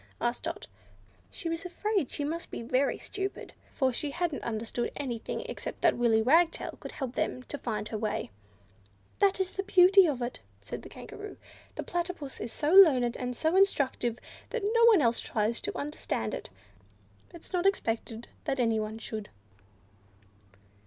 asked 0.19 0.41
Dot. 0.41 0.65
She 1.29 1.47
was 1.47 1.63
afraid 1.63 2.09
she 2.11 2.23
must 2.23 2.49
be 2.49 2.63
very 2.63 2.97
stupid, 2.97 3.53
for 3.75 3.93
she 3.93 4.09
hadn't 4.09 4.41
understood 4.41 4.91
anything 4.95 5.41
except 5.41 5.81
that 5.81 5.95
Willy 5.95 6.23
Wagtail 6.23 6.77
could 6.79 6.93
help 6.93 7.13
them 7.13 7.43
to 7.43 7.57
find 7.59 7.89
her 7.89 7.99
way. 7.99 8.31
"That 9.19 9.39
is 9.39 9.51
the 9.51 9.61
beauty 9.61 10.07
of 10.07 10.23
it 10.23 10.39
all," 10.41 10.47
said 10.63 10.81
the 10.81 10.89
Kangaroo, 10.89 11.37
"the 11.75 11.83
Platypus 11.83 12.39
is 12.41 12.51
so 12.51 12.71
learned 12.73 13.15
and 13.17 13.35
so 13.37 13.55
instructive, 13.55 14.17
that 14.49 14.63
no 14.63 14.85
one 14.85 15.13
tries 15.13 15.61
to 15.61 15.77
understand 15.77 16.33
it; 16.33 16.49
it 17.31 17.41
is 17.43 17.53
not 17.53 17.67
expected 17.67 18.27
that 18.45 18.59
anyone 18.59 18.97
should." 18.97 19.29